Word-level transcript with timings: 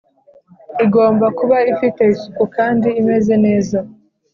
igomba 0.85 1.25
kuba 1.37 1.57
ifite 1.73 2.01
isuku 2.13 2.43
kandi 2.55 2.87
imeze 3.01 3.33
neza 3.45 3.77